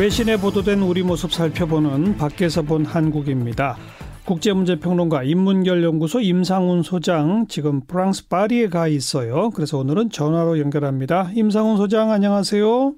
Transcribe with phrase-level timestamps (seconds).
[0.00, 3.76] 외신에 보도된 우리 모습 살펴보는 밖에서 본 한국입니다.
[4.24, 9.50] 국제문제평론가 인문결연구소 임상훈 소장 지금 프랑스 파리에 가 있어요.
[9.50, 11.28] 그래서 오늘은 전화로 연결합니다.
[11.34, 12.94] 임상훈 소장 안녕하세요.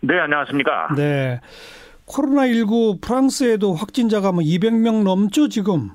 [0.00, 0.88] 네, 안녕하십니까.
[0.96, 1.40] 네.
[2.08, 5.90] 코로나19 프랑스에도 확진자가 뭐 200명 넘죠, 지금?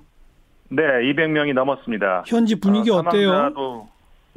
[0.69, 2.23] 네, 200명이 넘었습니다.
[2.27, 3.89] 현지 분위기 어, 때요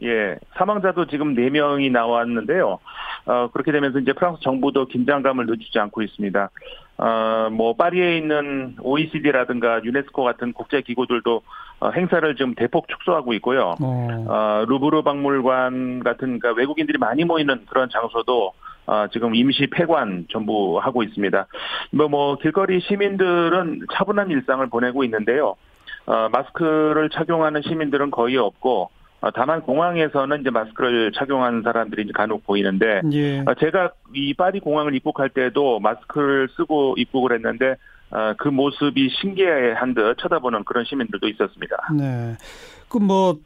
[0.02, 2.80] 예, 사망자도 지금 4명이 나왔는데요.
[3.24, 6.50] 어, 그렇게 되면서 이제 프랑스 정부도 긴장감을 늦추지 않고 있습니다.
[6.98, 11.42] 어, 뭐, 파리에 있는 OECD라든가 유네스코 같은 국제기구들도
[11.80, 13.74] 어, 행사를 지금 대폭 축소하고 있고요.
[13.80, 14.26] 어.
[14.28, 18.52] 어 루브르 박물관 같은 그러니까 외국인들이 많이 모이는 그런 장소도
[18.86, 21.46] 어, 지금 임시 폐관 전부 하고 있습니다.
[21.92, 25.56] 뭐, 뭐, 길거리 시민들은 차분한 일상을 보내고 있는데요.
[26.06, 32.44] 어, 마스크를 착용하는 시민들은 거의 없고, 어, 다만 공항에서는 이제 마스크를 착용하는 사람들이 이제 간혹
[32.44, 33.40] 보이는데, 예.
[33.40, 37.76] 어, 제가 이 파리 공항을 입국할 때도 마스크를 쓰고 입국을 했는데,
[38.10, 41.76] 어, 그 모습이 신기한 듯 쳐다보는 그런 시민들도 있었습니다.
[41.96, 42.36] 네.
[42.88, 43.38] 그 뭐,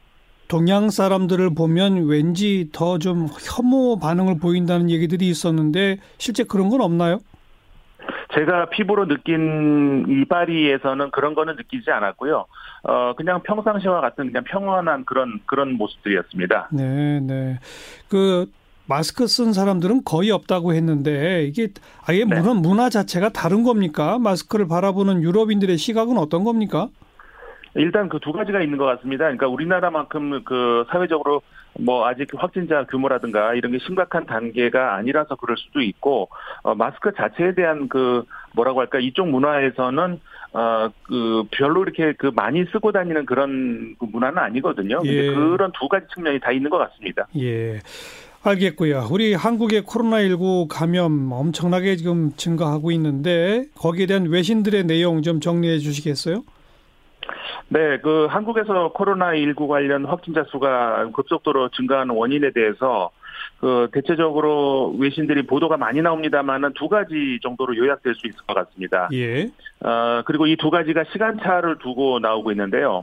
[0.47, 7.19] 동양 사람들을 보면 왠지 더 좀 혐오 반응을 보인다는 얘기들이 있었는데 실제 그런 건 없나요?
[8.33, 12.45] 제가 피부로 느낀 이 파리에서는 그런 거는 느끼지 않았고요.
[12.83, 16.69] 어 그냥 평상시와 같은 그냥 평온한 그런 그런 모습들이었습니다.
[16.71, 17.59] 네, 네.
[18.09, 18.49] 그
[18.85, 21.69] 마스크 쓴 사람들은 거의 없다고 했는데 이게
[22.05, 22.39] 아예 네.
[22.39, 24.17] 문화, 문화 자체가 다른 겁니까?
[24.17, 26.89] 마스크를 바라보는 유럽인들의 시각은 어떤 겁니까?
[27.77, 29.23] 일단 그 두 가지가 있는 것 같습니다.
[29.23, 31.41] 그러니까 우리나라만큼 그 사회적으로
[31.79, 36.27] 뭐 아직 확진자 규모라든가 이런 게 심각한 단계가 아니라서 그럴 수도 있고
[36.63, 40.19] 어 마스크 자체에 대한 그 뭐라고 할까 이쪽 문화에서는
[40.51, 44.99] 어그 별로 이렇게 그 많이 쓰고 다니는 그런 그 문화는 아니거든요.
[45.05, 45.27] 예.
[45.27, 47.27] 그런 두 가지 측면이 다 있는 것 같습니다.
[47.39, 47.79] 예.
[48.43, 49.07] 알겠고요.
[49.11, 56.43] 우리 한국의 코로나19 감염 엄청나게 지금 증가하고 있는데 거기에 대한 외신들의 내용 좀 정리해 주시겠어요?
[57.69, 63.11] 네, 그 한국에서 코로나19 관련 확진자 수가 급속도로 증가하는 원인에 대해서
[63.59, 69.09] 그 대체적으로 외신들이 보도가 많이 나옵니다만은 두 가지 정도로 요약될 수 있을 것 같습니다.
[69.13, 69.47] 예.
[69.83, 73.01] 어 그리고 이 두 가지가 시간차를 두고 나오고 있는데요.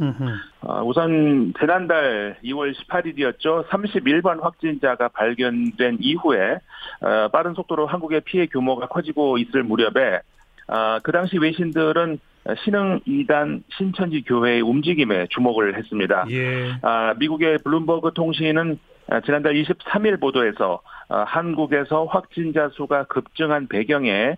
[0.61, 3.67] 어, 우선 지난달 2월 18일이었죠.
[3.69, 6.59] 31번 확진자가 발견된 이후에
[7.01, 10.21] 어, 빠른 속도로 한국의 피해 규모가 커지고 있을 무렵에
[10.69, 12.19] 어, 그 당시 외신들은
[12.65, 16.27] 신흥 2단 신천지 교회의 움직임에 주목을 했습니다.
[16.31, 16.73] 예.
[16.83, 18.79] 아, 미국의 블룸버그 통신은
[19.25, 24.37] 지난달 23일 보도에서 아, 한국에서 확진자 수가 급증한 배경에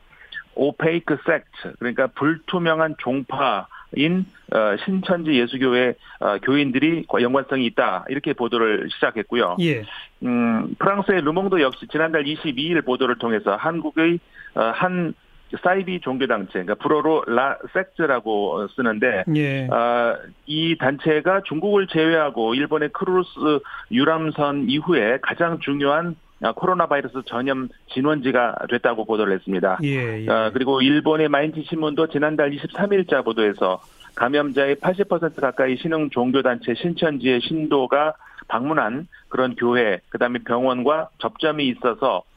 [0.54, 9.56] opaque sect 그러니까 불투명한 종파인 어, 신천지 예수교회 어, 교인들이 연관성이 있다 이렇게 보도를 시작했고요.
[9.60, 9.82] 예.
[10.22, 14.18] 음, 프랑스의 르몽드 역시 지난달 22일 보도를 통해서 한국의
[14.54, 15.14] 어, 한
[15.62, 19.66] 사이비 종교 단체, 그러니까 불어로 la secte라고 쓰는데, 예.
[19.68, 23.60] 어, 이 단체가 중국을 제외하고 일본의 크루즈
[23.92, 26.16] 유람선 이후에 가장 중요한
[26.56, 29.78] 코로나 바이러스 전염 진원지가 됐다고 보도를 했습니다.
[29.84, 30.28] 예, 예.
[30.28, 33.80] 어, 그리고 일본의 마이니치 신문도 지난달 23일자 보도에서
[34.16, 38.14] 감염자의 80% 가까이 신흥 종교 단체 신천지의 신도가
[38.48, 42.35] 방문한 그런 교회, 그다음에 병원과 접점이 있어서 아,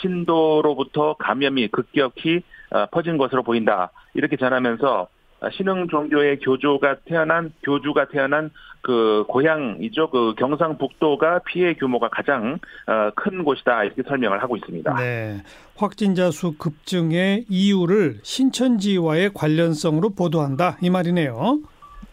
[0.00, 3.90] 신도로부터 감염이 급격히 아, 퍼진 것으로 보인다.
[4.14, 5.08] 이렇게 전하면서
[5.52, 8.50] 신흥 종교의 교조가 태어난 교주가 태어난
[8.80, 10.10] 그 고향이죠.
[10.10, 14.94] 그 경상북도가 피해 규모가 가장 어, 큰 곳이다 이렇게 설명을 하고 있습니다.
[14.96, 15.42] 네,
[15.76, 21.58] 확진자 수 급증의 이유를 신천지와의 관련성으로 보도한다 이 말이네요.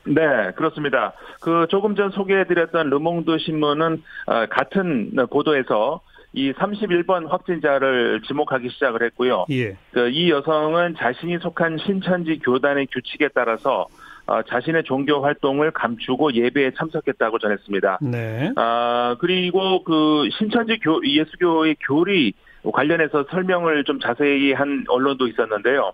[0.08, 1.14] 네, 그렇습니다.
[1.42, 6.02] 그 조금 전 소개해드렸던 르몽드 신문은 어, 같은 보도에서
[6.36, 9.46] 이 31번 확진자를 지목하기 시작을 했고요.
[9.52, 9.78] 예.
[9.92, 13.88] 그 이 여성은 자신이 속한 신천지 교단의 규칙에 따라서
[14.28, 18.00] 어, 자신의 종교 활동을 감추고 예배에 참석했다고 전했습니다.
[18.02, 18.52] 네.
[18.56, 22.34] 아 그리고 그 신천지 교 예수교의 교리
[22.72, 25.92] 관련해서 설명을 좀 자세히 한 언론도 있었는데요.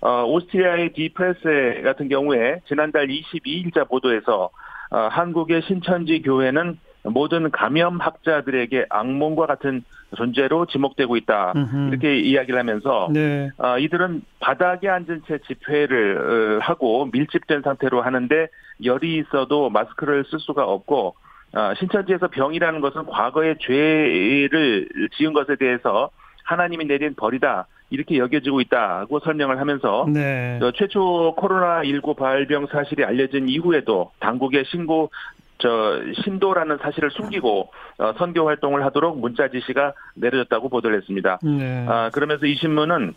[0.00, 4.50] 어, 오스트리아의 디프레세 같은 경우에 지난달 22일자 보도에서
[4.90, 9.84] 어, 한국의 신천지 교회는 모든 감염학자들에게 악몽과 같은
[10.16, 11.52] 존재로 지목되고 있다.
[11.56, 11.88] 음흠.
[11.88, 13.50] 이렇게 이야기를 하면서 네.
[13.58, 18.48] 어, 이들은 바닥에 앉은 채 집회를 어, 하고 밀집된 상태로 하는데
[18.84, 21.14] 열이 있어도 마스크를 쓸 수가 없고
[21.54, 26.10] 어, 신천지에서 병이라는 것은 과거의 죄를 지은 것에 대해서
[26.44, 27.66] 하나님이 내린 벌이다.
[27.92, 30.60] 이렇게 여겨지고 있다고 설명을 하면서 네.
[30.76, 35.10] 최초 코로나 19 발병 사실이 알려진 이후에도 당국의 신고
[35.60, 41.38] 저 신도라는 사실을 숨기고 어, 선교 활동을 하도록 문자 지시가 내려졌다고 보도를 했습니다.
[41.42, 41.86] 네.
[41.88, 43.14] 아, 그러면서 이 신문은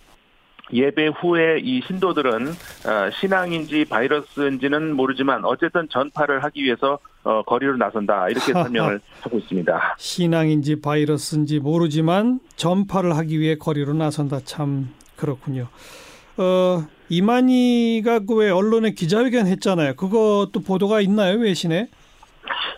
[0.72, 8.30] 예배 후에 이 신도들은 어, 신앙인지 바이러스인지는 모르지만 어쨌든 전파를 하기 위해서 어, 거리로 나선다
[8.30, 9.96] 이렇게 설명을 하고 있습니다.
[9.98, 15.68] 신앙인지 바이러스인지 모르지만 전파를 하기 위해 거리로 나선다 참 그렇군요.
[16.38, 19.96] 어, 이만희가 그 왜 언론에 기자회견 했잖아요.
[19.96, 21.90] 그것도 보도가 있나요 외신에?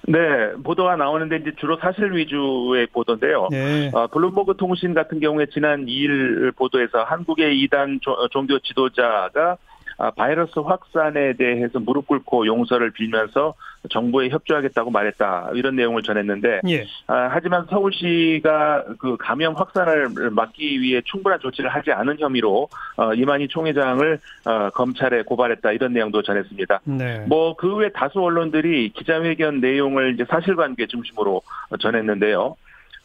[0.07, 3.47] 네, 보도가 나오는데 이제 주로 사실 위주의 보도인데요.
[3.49, 3.89] 네.
[3.93, 7.99] 어, 블룸버그 통신 같은 경우에 지난 2일 보도에서 한국의 이단
[8.31, 9.57] 종교 지도자가 아,
[10.15, 13.53] 바이러스 확산에 대해서 무릎 꿇고 용서를 빌면서
[13.89, 16.85] 정부에 협조하겠다고 말했다 이런 내용을 전했는데 예.
[17.07, 23.47] 아, 하지만 서울시가 그 감염 확산을 막기 위해 충분한 조치를 하지 않은 혐의로 어, 이만희
[23.47, 26.81] 총회장을 어, 검찰에 고발했다 이런 내용도 전했습니다.
[26.85, 27.25] 네.
[27.27, 31.41] 뭐그 외 다수 언론들이 기자회견 내용을 이제 사실관계 중심으로
[31.79, 32.55] 전했는데요.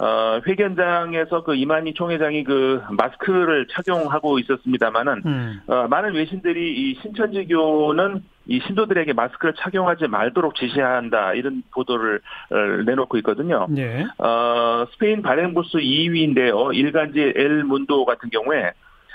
[0.01, 5.61] 어, 회견장에서 그 이만희 총회장이 그 마스크를 착용하고 있었습니다만은 음.
[5.67, 12.21] 어, 많은 외신들이 이 신천지교는 이 신도들에게 마스크를 착용하지 말도록 지시한다 이런 보도를
[12.51, 13.67] 어, 내놓고 있거든요.
[13.69, 14.07] 네.
[14.19, 16.75] 어, 스페인 발행부스 2위인데요.
[16.75, 18.73] 일간지 엘 문도 같은 경우에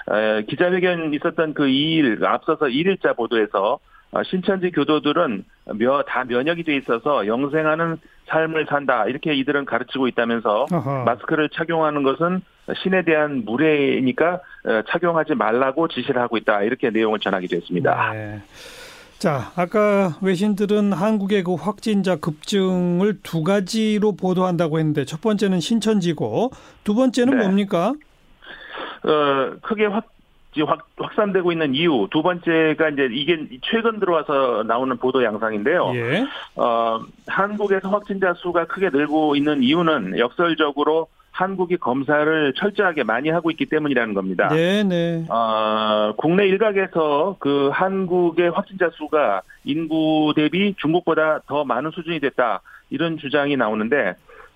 [0.08, 3.80] 어, 기자회견 있었던 그 2일 앞서서 1일자 보도에서
[4.12, 5.44] 어, 신천지 교도들은
[5.80, 11.04] 며, 다 면역이 돼 있어서 영생하는 삶을 산다 이렇게 이들은 가르치고 있다면서 어허.
[11.04, 12.42] 마스크를 착용하는 것은
[12.82, 18.14] 신에 대한 무례니까 어, 착용하지 말라고 지시를 하고 있다 이렇게 내용을 전하기도 했습니다.
[18.14, 18.42] 네.
[19.20, 26.52] 자, 아까 외신들은 한국의 그 확진자 급증을 두 가지로 보도한다고 했는데 첫 번째는 신천지고
[26.84, 27.44] 두 번째는 네.
[27.44, 27.94] 뭡니까?
[29.04, 30.15] 어, 크게 확
[30.64, 35.92] 확, 확산되고 있는 이유 두 번째가 이제 이게 최근 들어와서 나오는 보도 양상인데요.
[35.96, 36.26] 예.
[36.56, 43.66] 어, 한국에서 확진자 수가 크게 늘고 있는 이유는 역설적으로 한국이 검사를 철저하게 많이 하고 있기
[43.66, 44.48] 때문이라는 겁니다.
[44.48, 45.26] 네, 네.
[45.30, 53.18] 어, 국내 일각에서 그 한국의 확진자 수가 인구 대비 중국보다 더 많은 수준이 됐다 이런
[53.18, 54.16] 주장이 나오는데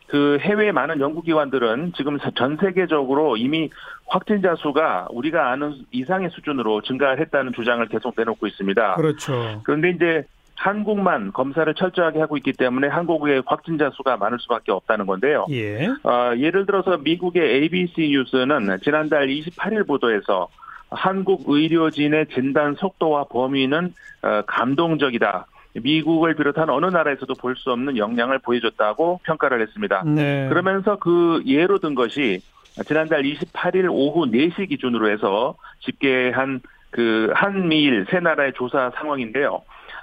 [0.09, 3.69] 그 해외 많은 연구기관들은 지금 전 세계적으로 이미
[4.07, 8.95] 확진자 수가 우리가 아는 이상의 수준으로 증가했다는 주장을 계속 내놓고 있습니다.
[8.95, 9.61] 그렇죠.
[9.63, 10.23] 그런데 이제
[10.55, 15.45] 한국만 검사를 철저하게 하고 있기 때문에 한국의 확진자 수가 많을 수밖에 없다는 건데요.
[15.51, 15.87] 예.
[16.03, 20.49] 어, 예를 들어서 미국의 ABC 뉴스는 지난달 28일 보도에서
[20.89, 25.45] 한국 의료진의 진단 속도와 범위는 어, 감동적이다.
[25.75, 30.03] 미국을 비롯한 어느 나라에서도 볼 수 없는 역량을 보여줬다고 평가를 했습니다.
[30.05, 30.47] 네.
[30.49, 32.41] 그러면서 그 예로 든 것이
[32.85, 36.61] 지난달 28일 오후 4시 기준으로 해서 집계한
[36.91, 39.61] 그 한미일 세 나라의 조사 상황인데요.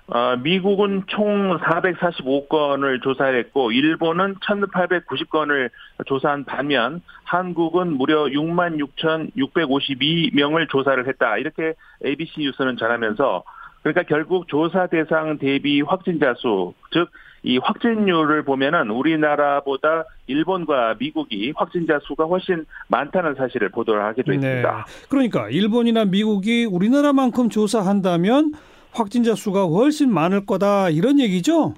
[0.08, 5.70] 어, 미국은 총 445건을 조사했고 일본은 1,890건을
[6.06, 11.38] 조사한 반면 한국은 무려 6만 6,652명을 조사를 했다.
[11.38, 11.74] 이렇게
[12.04, 13.42] ABC 뉴스는 전하면서
[13.86, 17.08] 그러니까 결국 조사 대상 대비 확진자 수, 즉,
[17.44, 24.38] 이 확진율을 보면은 우리나라보다 일본과 미국이 확진자 수가 훨씬 많다는 사실을 보도를 하기도 네.
[24.38, 24.86] 했습니다.
[25.08, 28.54] 그러니까 일본이나 미국이 우리나라만큼 조사한다면
[28.92, 31.74] 확진자 수가 훨씬 많을 거다 이런 얘기죠?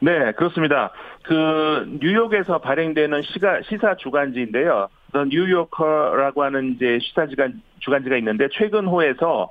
[0.00, 0.92] 네, 그렇습니다.
[1.24, 4.88] 그 뉴욕에서 발행되는 시가, 시사 주간지인데요.
[5.12, 9.50] 뉴요커라고 하는 이제 시사 주간 주간지가 있는데 최근 호에서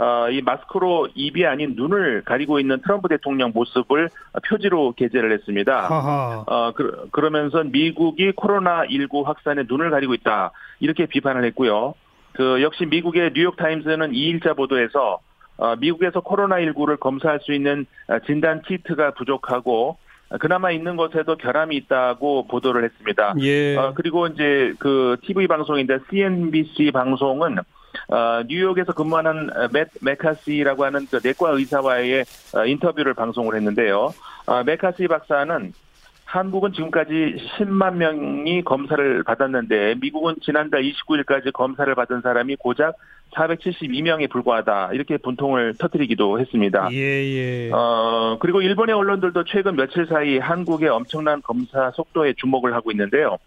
[0.00, 4.08] 어, 이 마스크로 입이 아닌 눈을 가리고 있는 트럼프 대통령 모습을
[4.48, 5.88] 표지로 게재를 했습니다.
[6.46, 10.52] 어, 그, 그러면서 미국이 코로나19 확산에 눈을 가리고 있다.
[10.80, 11.92] 이렇게 비판을 했고요.
[12.32, 15.18] 그 역시 미국의 뉴욕타임스는 2일자 보도에서
[15.58, 17.84] 어, 미국에서 코로나19를 검사할 수 있는
[18.24, 19.98] 진단 키트가 부족하고
[20.38, 23.34] 그나마 있는 것에도 결함이 있다고 보도를 했습니다.
[23.40, 23.76] 예.
[23.76, 27.58] 어, 그리고 이제 그 TV 방송인데 CNBC 방송은
[28.10, 32.24] 어, 뉴욕에서 근무하는 맥, 메카시라고 하는 그 내과 의사와의
[32.54, 34.12] 어, 인터뷰를 방송을 했는데요.
[34.46, 35.72] 어, 메카시 박사는
[36.24, 42.94] 한국은 지금까지 10만 명이 검사를 받았는데 미국은 지난달 29일까지 검사를 받은 사람이 고작
[43.34, 46.88] 472명에 불과하다 이렇게 분통을 터뜨리기도 했습니다.
[46.92, 47.70] 예, 예.
[47.72, 53.38] 어 그리고 일본의 언론들도 최근 며칠 사이 한국의 엄청난 검사 속도에 주목을 하고 있는데요.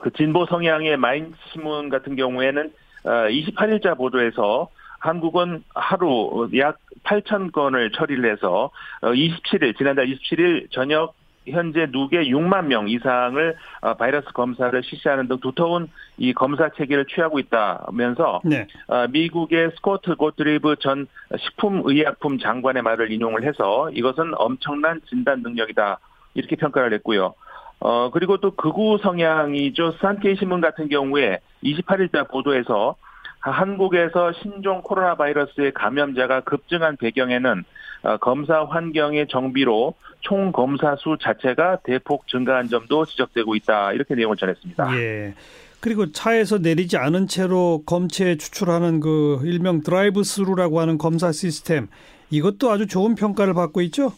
[0.00, 2.72] 그 진보 성향의 마인 신문 같은 경우에는
[3.04, 4.68] 28일자 어, 보도에서
[4.98, 8.70] 한국은 하루 약 8천 건을 처리를 해서
[9.02, 15.40] 27일 어, 지난달 27일 저녁 현재 누계 6만 명 이상을 어, 바이러스 검사를 실시하는 등
[15.40, 18.68] 두터운 이 검사 체계를 취하고 있다면서 네.
[19.10, 25.98] 미국의 스코트 고트리브 전 식품의약품 장관의 말을 인용을 해서 이것은 엄청난 진단 능력이다
[26.34, 27.34] 이렇게 평가를 했고요.
[27.84, 29.94] 어, 그리고 또 극우 성향이죠.
[30.00, 32.94] 산케이 신문 같은 경우에 28일자 보도에서
[33.40, 37.64] 한국에서 신종 코로나 바이러스의 감염자가 급증한 배경에는
[38.04, 43.92] 어, 검사 환경의 정비로 총 검사 수 자체가 대폭 증가한 점도 지적되고 있다.
[43.94, 44.96] 이렇게 내용을 전했습니다.
[44.96, 45.34] 예.
[45.80, 51.88] 그리고 차에서 내리지 않은 채로 검체에 추출하는 그 일명 drive-through라고 하는 검사 시스템
[52.30, 54.12] 이것도 아주 좋은 평가를 받고 있죠?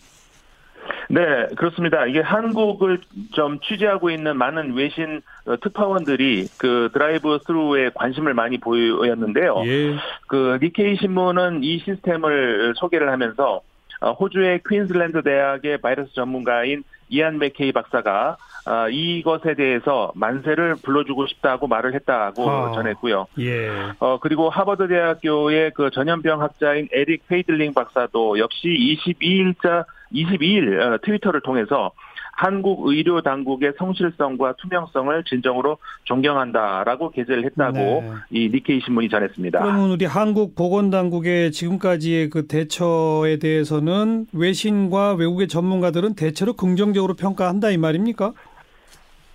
[1.09, 2.07] 네, 그렇습니다.
[2.07, 3.01] 이게 한국을
[3.33, 9.63] 좀 취재하고 있는 많은 외신 어, 특파원들이 그 drive-through에 관심을 많이 보였는데요.
[9.67, 9.97] 예.
[10.27, 13.61] 그 니케이 신문은 이 시스템을 소개를 하면서
[14.01, 21.67] 어, 호주의 퀸즐랜드 대학의 바이러스 전문가인 이안 맥케이 박사가 어, 이것에 대해서 만세를 불러주고 싶다고
[21.67, 23.27] 말을 했다고 아, 전했고요.
[23.41, 23.69] 예.
[23.99, 29.85] 어 그리고 하버드 대학교의 그 전염병 학자인 에릭 페이글딩 박사도 역시 22일자
[30.15, 31.93] 22일 트위터를 통해서
[32.37, 38.13] 한국 의료 당국의 성실성과 투명성을 진정으로 존경한다라고 게재를 했다고 네.
[38.31, 39.61] 이 니케이 신문이 전했습니다.
[39.61, 47.71] 그러면 우리 한국 보건 당국의 지금까지의 그 대처에 대해서는 외신과 외국의 전문가들은 대체로 긍정적으로 평가한다
[47.71, 48.33] 이 말입니까?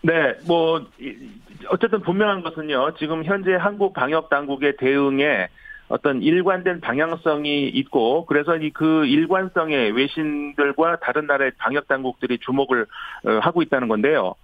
[0.02, 0.86] 네, 뭐
[1.70, 2.96] 어쨌든 분명한 것은요.
[2.98, 5.48] 지금 현재 한국 방역 당국의 대응에
[5.90, 12.86] 어떤 일관된 방향성이 있고 그래서 그 일관성에 외신들과 다른 나라의 방역 당국들이 주목을
[13.26, 14.36] 어, 하고 있다는 건데요.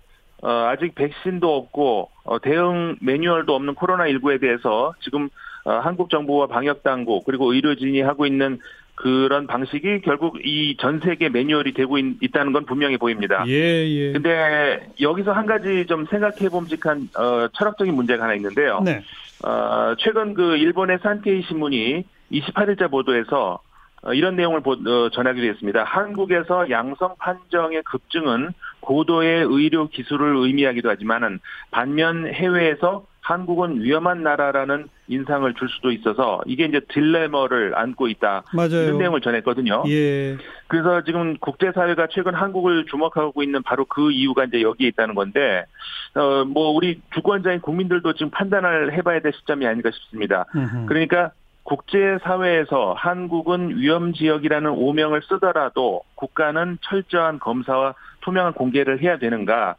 [0.42, 5.30] 어, 아직 백신도 없고 어, 대응 매뉴얼도 없는 코로나 19에 대해서 지금
[5.68, 8.60] 한국 정부와 방역 당국 그리고 의료진이 하고 있는
[8.94, 13.44] 그런 방식이 결국 이 전 세계 매뉴얼이 되고 있, 다는건 분명히 보입니다.
[13.48, 14.12] 예, 예.
[14.14, 18.82] 근데 여기서 한 가지 좀 생각해 봄직한 어, 철학적인 문제가 하나 있는데요.
[18.86, 19.02] 네.
[19.44, 23.60] 어, 최근 그 일본의 산케이 신문이 28일자 보도에서
[24.04, 25.84] 어, 이런 내용을 보, 어, 전하기도 했습니다.
[25.84, 31.40] 한국에서 양성 판정의 급증은 고도의 의료 기술을 의미하기도 하지만은
[31.72, 38.44] 반면 해외에서 한국은 위험한 나라라는 인상을 줄 수도 있어서 이게 이제 딜레머를 안고 있다.
[38.54, 38.84] 맞아요.
[38.84, 39.84] 이런 내용을 전했거든요.
[39.88, 40.38] 예.
[40.68, 45.66] 그래서 지금 국제사회가 최근 한국을 주목하고 있는 바로 그 이유가 이제 여기에 있다는 건데,
[46.14, 50.46] 어, 뭐 우리 주권자인 국민들도 지금 판단을 해봐야 될 시점이 아닌가 싶습니다.
[50.56, 50.86] 으흠.
[50.86, 51.32] 그러니까
[51.64, 59.78] 국제사회에서 한국은 위험 지역이라는 오명을 쓰더라도 국가는 철저한 검사와 투명한 공개를 해야 되는가?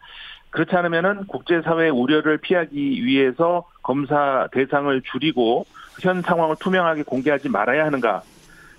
[0.56, 5.66] 그렇지 않으면은 국제사회의 우려를 피하기 위해서 검사 대상을 줄이고
[6.00, 8.22] 현 상황을 투명하게 공개하지 말아야 하는가?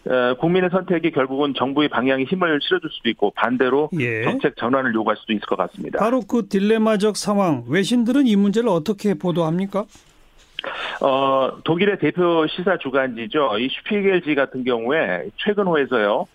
[0.09, 4.23] 어, 국민의 선택이 결국은 정부의 방향에 힘을 실어줄 수도 있고 반대로 예.
[4.23, 5.99] 정책 전환을 요구할 수도 있을 것 같습니다.
[5.99, 9.85] 바로 그 딜레마적 상황 외신들은 이 문제를 어떻게 보도합니까?
[11.01, 13.59] 어, 독일의 대표 시사 주간지죠.
[13.59, 16.25] 이 슈피겔지 같은 경우에 최근 호에서요.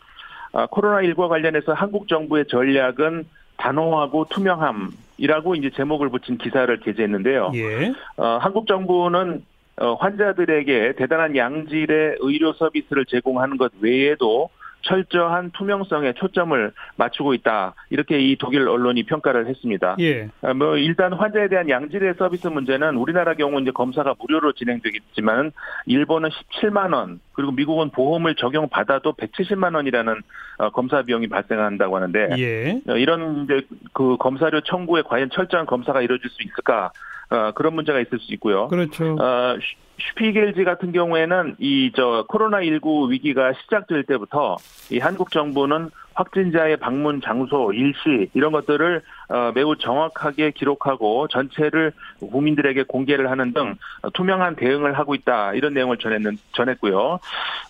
[0.53, 3.25] 아, 코로나19와 관련해서 한국 정부의 전략은
[3.57, 7.53] 단호하고 투명함 이라고 이제 제목을 붙인 기사를 게재했는데요.
[7.55, 7.93] 예.
[8.17, 9.45] 어, 한국 정부는
[9.77, 14.51] 어, 환자들에게 대단한 양질의 의료 서비스를 제공하는 것 외에도
[14.83, 17.75] 철저한 투명성에 초점을 맞추고 있다.
[17.91, 19.97] 이렇게 이 독일 언론이 평가를 했습니다.
[20.01, 20.29] 예.
[20.43, 25.53] 아, 뭐 일단 환자에 대한 양질의 서비스 문제는 우리나라 경우 이제 검사가 무료로 진행되겠지만
[25.87, 30.21] 일본은 17만 원 그리고 미국은 보험을 적용받아도 170만 원이라는
[30.59, 32.81] 어, 검사 비용이 발생한다고 하는데 예.
[32.89, 36.93] 어, 이런 이제 그 검사료 청구에 과연 철저한 검사가 이루어질 수 있을까?
[37.33, 38.69] 어, 그런 문제가 있을 수 있고요.
[38.69, 39.17] 그렇죠.
[39.21, 39.57] 어,
[39.99, 44.57] 슈피겔지 같은 경우에는 이 저 코로나19 위기가 시작될 때부터
[44.91, 52.83] 이 한국 정부는 확진자의 방문 장소, 일시 이런 것들을 어, 매우 정확하게 기록하고 전체를 국민들에게
[52.85, 53.77] 공개를 하는 등
[54.13, 57.19] 투명한 대응을 하고 있다 이런 내용을 전했는 전했고요.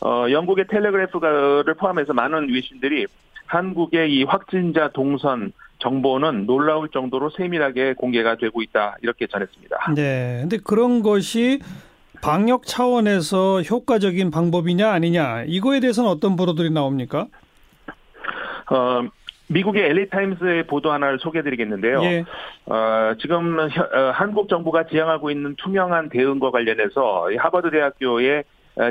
[0.05, 3.07] 어, 영국의 텔레그래프를 포함해서 많은 외신들이
[3.47, 5.53] 한국의 이 확진자 동선
[5.83, 9.93] 정보는 놀라울 정도로 세밀하게 공개가 되고 있다 이렇게 전했습니다.
[9.95, 11.61] 네, 근데 그런 것이
[12.23, 17.27] 방역 차원에서 효과적인 방법이냐 아니냐 이거에 대해서는 어떤 보도들이 나옵니까?
[18.71, 19.03] 어,
[19.49, 22.03] 미국의 LA 타임스의 보도 하나를 소개해드리겠는데요.
[22.05, 22.25] 예.
[22.67, 23.69] 어, 지금 어,
[24.15, 28.45] 한국 정부가 지향하고 있는 투명한 대응과 관련해서 하버드 대학교의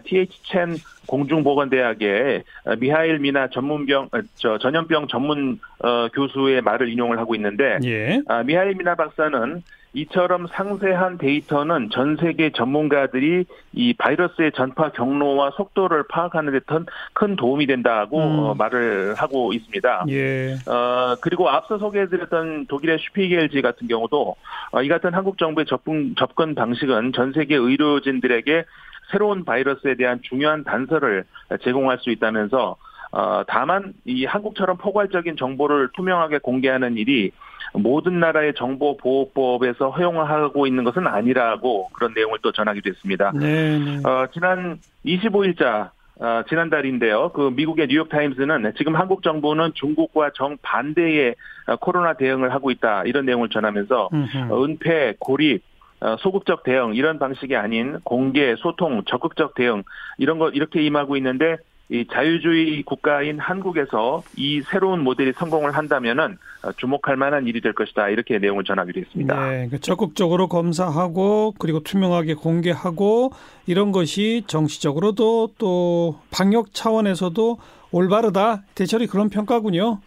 [0.04, 0.76] TH 첸
[1.08, 2.44] 공중보건대학의
[2.80, 8.22] 미하일 미나 전문병 저 전염병 전문 어, 교수의 말을 인용을 하고 있는데 예.
[8.28, 9.62] 아, 미하일 미나 박사는
[9.94, 18.20] 이처럼 상세한 데이터는 전 세계 전문가들이 이 바이러스의 전파 경로와 속도를 파악하는 데큰 도움이 된다고
[18.20, 18.40] 음.
[18.40, 20.06] 어, 말을 하고 있습니다.
[20.10, 20.54] 예.
[20.66, 24.36] 어, 그리고 앞서 소개해드렸던 독일의 슈피겔지 같은 경우도
[24.72, 28.64] 어, 이 같은 한국 정부의 접근, 접근 방식은 전 세계 의료진들에게
[29.12, 31.26] 새로운 바이러스에 대한 중요한 단서를
[31.64, 32.78] 제공할 수 있다면서
[33.12, 37.32] 어, 다만 이 한국처럼 포괄적인 정보를 투명하게 공개하는 일이
[37.74, 43.32] 모든 나라의 정보 보호법에서 허용하고 있는 것은 아니라고 그런 내용을 또 전하기도 했습니다.
[43.36, 43.98] 네, 네.
[44.08, 47.32] 어, 지난 25일자 어, 지난달인데요.
[47.34, 51.36] 그 미국의 뉴욕 타임스는 지금 한국 정부는 중국과 정 반대의
[51.68, 54.64] 어, 코로나 대응을 하고 있다 이런 내용을 전하면서 음흠.
[54.64, 55.71] 은폐, 고립, 어,
[56.20, 59.84] 소극적 대응 이런 방식이 아닌 공개, 소통, 적극적 대응
[60.18, 61.58] 이런 거 이렇게 임하고 있는데
[61.92, 68.08] 이 자유주의 국가인 한국에서 이 새로운 모델이 성공을 한다면은 어, 주목할 만한 일이 될 것이다
[68.08, 69.50] 이렇게 내용을 전하기도 했습니다.
[69.50, 73.34] 네, 그 적극적으로 검사하고 그리고 투명하게 공개하고
[73.68, 77.58] 이런 것이 정치적으로도 또 방역 차원에서도
[77.92, 80.00] 올바르다 대철이 그런 평가군요.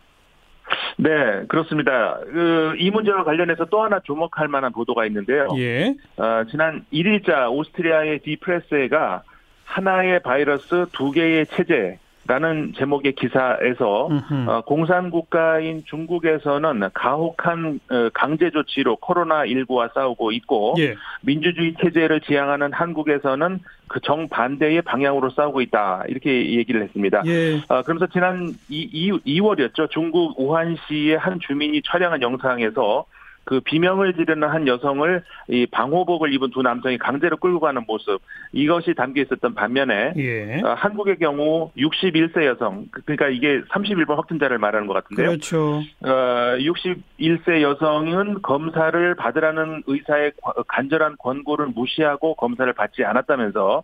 [0.97, 2.19] 네, 그렇습니다.
[2.33, 5.49] 그, 이 문제와 관련해서 또 하나 주목할 만한 보도가 있는데요.
[5.57, 5.95] 예.
[6.17, 9.23] 어, 지난 1일자 오스트리아의 디프레스가
[9.65, 14.09] 하나의 바이러스 두 개의 체제 라는 제목의 기사에서.
[14.47, 20.95] 어, 공산국가인 중국에서는 가혹한 어, 강제 조치로 코로나19와 싸우고 있고 예.
[21.23, 26.05] 민주주의 체제를 지향하는 한국에서는 그 정반대의 방향으로 싸우고 있다.
[26.09, 27.23] 이렇게 얘기를 했습니다.
[27.27, 27.57] 예.
[27.69, 29.91] 어, 그러면서 지난 2, 2월이었죠.
[29.91, 33.05] 중국 우한시의 한 주민이 촬영한 영상에서
[33.45, 38.21] 그 비명을 지르는 한 여성을 이 방호복을 입은 두 남성이 강제로 끌고 가는 모습
[38.53, 40.61] 이것이 담겨 있었던 반면에 예.
[40.63, 45.27] 어, 한국의 경우 61세 여성 그- 그러니까 이게 31번 확진자를 말하는 것 같은데요.
[45.29, 45.83] 그렇죠.
[46.05, 53.83] 어, 61세 여성은 검사를 받으라는 의사의 과- 간절한 권고를 무시하고 검사를 받지 않았다면서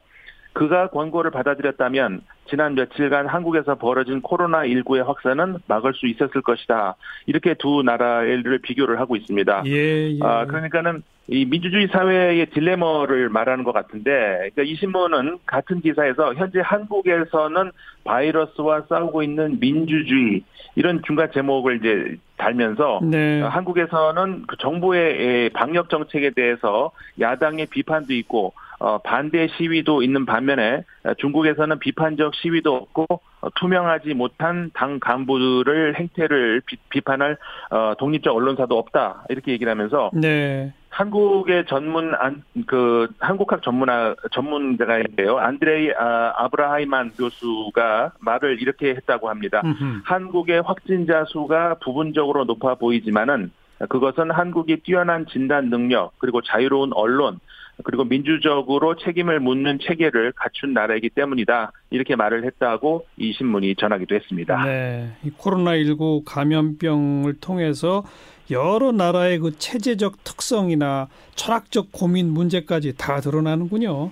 [0.53, 6.97] 그가 권고를 받아들였다면 지난 며칠간 한국에서 벌어진 코로나19의 확산은 막을 수 있었을 것이다.
[7.27, 9.63] 이렇게 두 나라를 비교를 하고 있습니다.
[9.67, 10.19] 예, 예.
[10.23, 16.61] 아, 그러니까는 이 민주주의 사회의 딜레마를 말하는 것 같은데, 그러니까 이 신문은 같은 기사에서 현재
[16.61, 17.71] 한국에서는
[18.03, 20.43] 바이러스와 싸우고 있는 민주주의
[20.75, 23.43] 이런 중간 제목을 이제 달면서 네.
[23.43, 26.91] 어, 한국에서는 그 정부의 방역 정책에 대해서
[27.21, 28.70] 야당의 비판도 있고 어,
[29.05, 33.07] 반대 시위도 있는 반면에 어, 중국에서는 비판적 시위도 없고
[33.41, 37.37] 어, 투명하지 못한 당 간부들을 행태를 비, 판할
[37.71, 40.73] 어, 독립적 언론사도 없다 이렇게 얘기를 하면서 네.
[40.91, 49.29] 한국의 전문 안, 그 한국학 전문화 전문가가 있는데요 안드레이 아, 아브라하이만 교수가 말을 이렇게 했다고
[49.31, 49.63] 합니다.
[49.65, 50.01] 음흠.
[50.05, 53.53] 한국의 확진자 수가 부분적으로 높아 보이지만은
[53.89, 57.41] 그것은 한국이 뛰어난 진단 능력 그리고 자유로운 언론
[57.83, 64.65] 그리고 민주적으로 책임을 묻는 체계를 갖춘 나라이기 때문이다 이렇게 말을 했다고 이 신문이 전하기도 했습니다.
[64.65, 65.11] 네.
[65.25, 68.05] 이 코로나19 감염병을 통해서
[68.51, 74.11] 여러 나라의 그 체제적 특성이나 철학적 고민 문제까지 다 드러나는군요.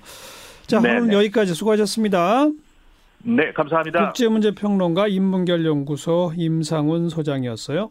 [0.66, 1.16] 자, 네, 오늘 네.
[1.16, 2.46] 여기까지 수고하셨습니다.
[3.24, 4.06] 네, 감사합니다.
[4.06, 7.90] 국제문제평론가 인문결연구소 임상훈 소장이었어요.